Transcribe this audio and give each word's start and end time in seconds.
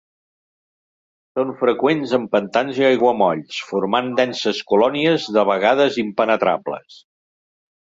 Són 1.39 1.51
freqüents 1.59 2.15
en 2.19 2.25
pantans 2.33 2.81
i 2.83 2.87
aiguamolls, 2.89 3.61
formant 3.71 4.13
denses 4.23 4.67
colònies 4.75 5.31
de 5.39 5.49
vegades 5.55 6.05
impenetrables. 6.09 7.03